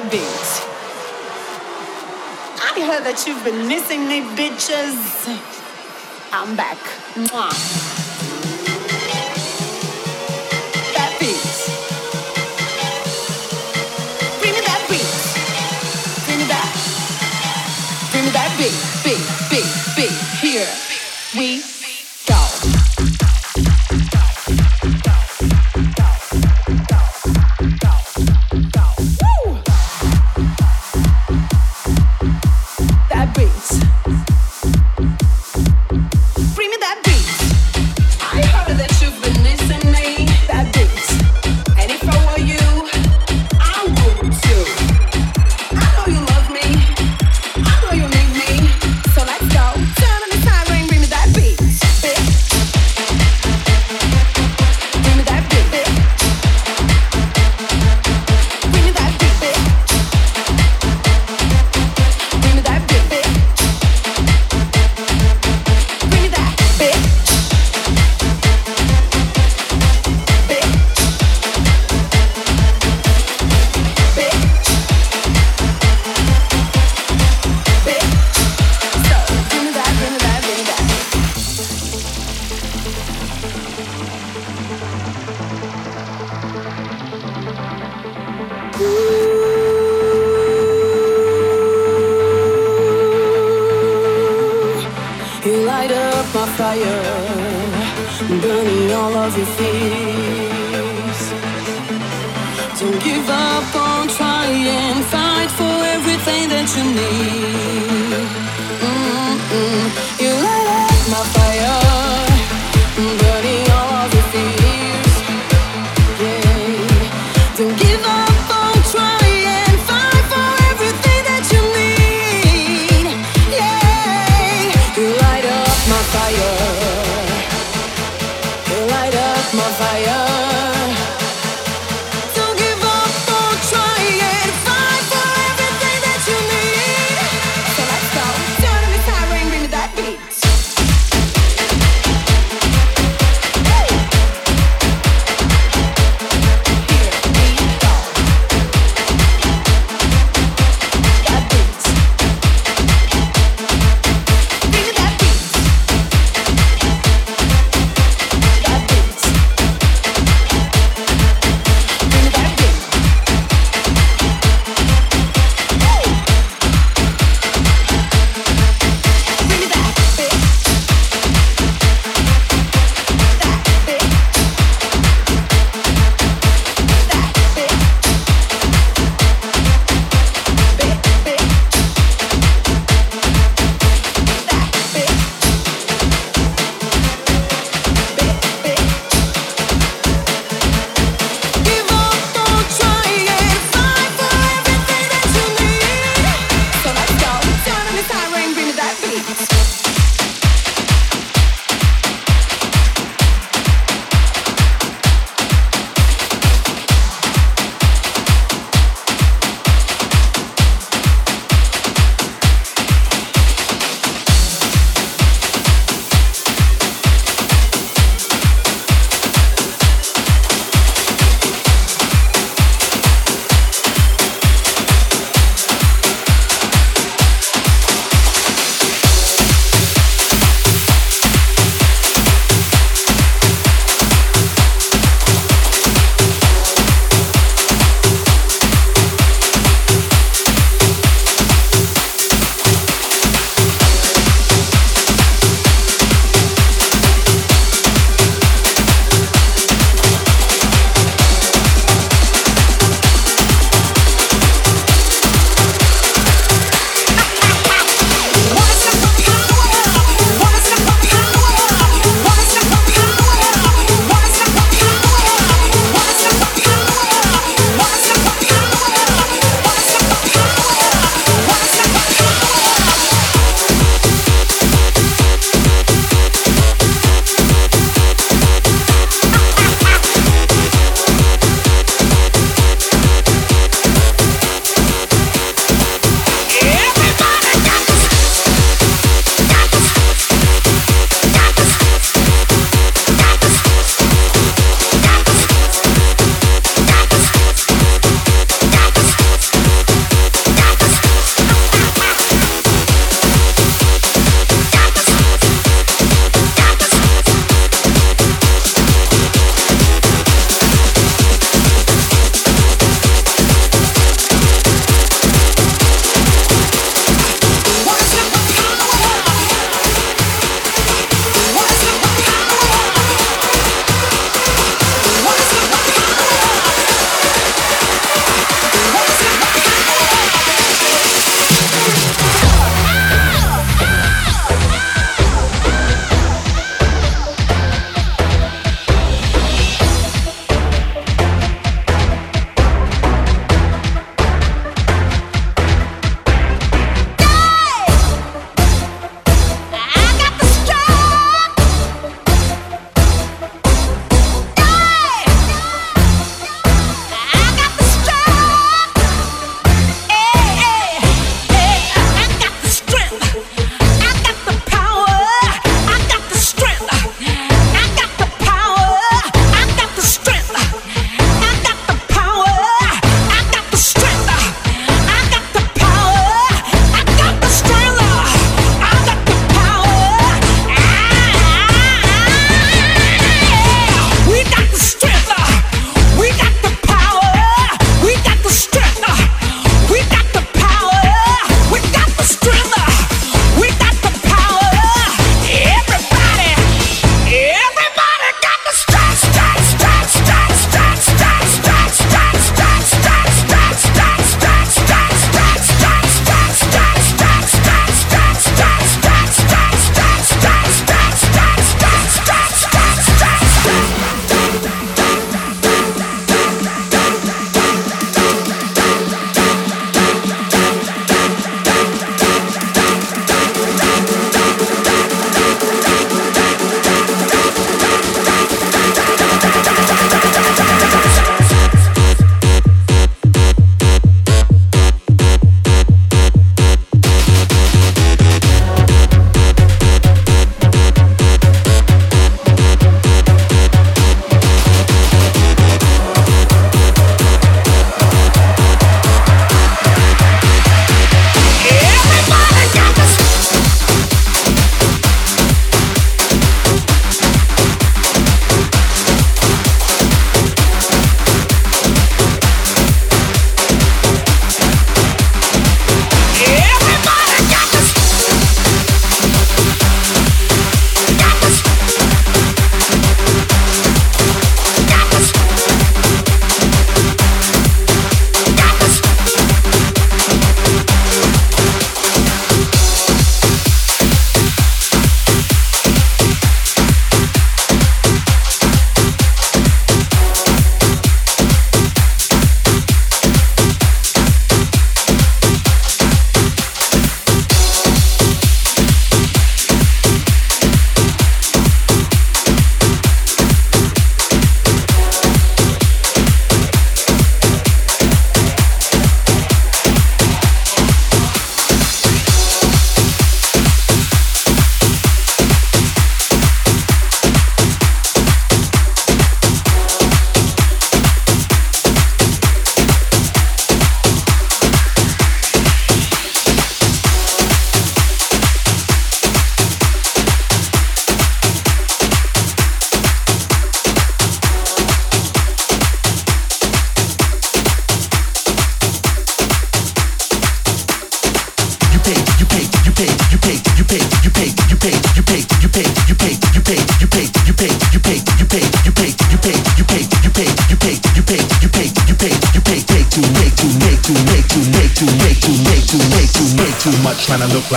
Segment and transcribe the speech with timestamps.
[0.00, 0.20] that beat.
[2.62, 4.96] I heard that you've been missing me, bitches.
[6.32, 6.78] I'm back.
[7.14, 7.99] Mwah.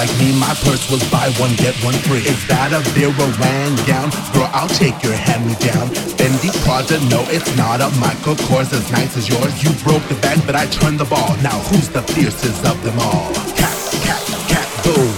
[0.04, 0.36] Like me.
[0.36, 2.24] My purse was buy one, get one free.
[2.28, 4.12] Is that a Vera Wang gown?
[4.36, 5.88] Girl, I'll take your hand me down.
[6.20, 9.54] Fendi Prada, no, it's not a Michael Kors as nice as yours.
[9.64, 11.32] You broke the bank, but I turned the ball.
[11.40, 13.32] Now who's the fiercest of them all?
[13.56, 15.14] Cat, cat, cat, boom.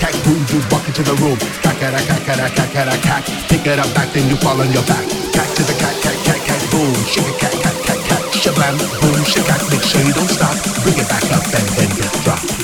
[0.00, 1.36] Cat, boom, you walk into the room.
[1.60, 3.22] Cat, cat, cat, cat, cat, cat, cat.
[3.52, 5.04] Pick it up back, then you fall on your back.
[5.36, 6.96] Cat to the cat, cat, cat, cat, boom.
[7.12, 8.22] Shake a cat, cat, cat, cat.
[8.40, 9.60] Shablam, boom, shake cat.
[9.68, 10.56] Make sure you don't stop.
[10.80, 12.59] Bring it back up and then get dropped.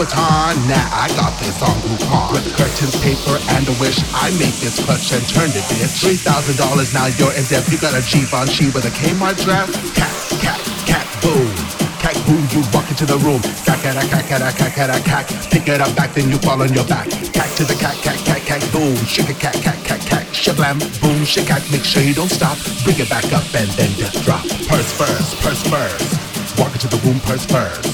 [0.00, 0.56] Vuitton.
[0.68, 2.32] Nah, I got this on Groupon.
[2.32, 6.00] With curtains, paper, and a wish, I make this clutch and turn it bitch.
[6.00, 7.68] Three thousand dollars, now you're in debt.
[7.70, 9.68] You got a Givenchy with a Kmart dress.
[9.92, 11.79] Cat, cat, cat, boom.
[12.10, 13.38] Cat, boom, you walk into the room.
[13.62, 15.26] Cat, cat, cat, cat, cat, cat, cat.
[15.46, 17.06] Pick it up back, then you fall on your back.
[17.30, 18.96] Cat to the cat, cat, cat, cat, boom.
[19.06, 20.26] Shake a cat, cat, cat, cat.
[20.34, 21.62] Shablam, boom, shake cat.
[21.70, 22.58] Make sure you don't stop.
[22.82, 24.42] Bring it back up and then just drop.
[24.66, 26.58] Purse first, purse first.
[26.58, 27.86] Walk into the room, purse first.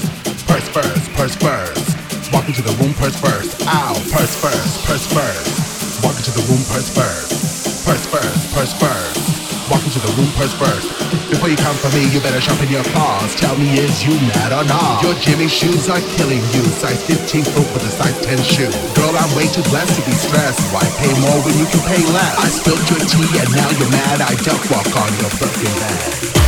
[0.49, 2.33] Purse first, purse first.
[2.33, 3.61] Walk into the room, purse first.
[3.69, 6.01] Ow, purse first, purse first.
[6.01, 7.85] Walk into the room, purse first.
[7.85, 9.26] Purse first, purse first.
[9.67, 10.87] Walk into the room, purse first.
[11.27, 13.35] Before you come for me, you better sharpen your claws.
[13.35, 15.03] Tell me, is you mad or not?
[15.03, 16.63] Your Jimmy Choos are killing you.
[16.71, 18.71] Size 15 foot with a size 10 shoe.
[18.95, 20.63] Girl, I'm way too blessed to be stressed.
[20.71, 22.33] Why pay more when you can pay less?
[22.39, 24.23] I spilled your tea and now you're mad.
[24.23, 26.46] I duck walk on your fucking bag.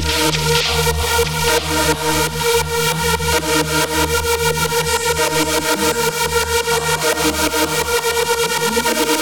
[0.00, 0.28] Thank
[9.08, 9.17] you.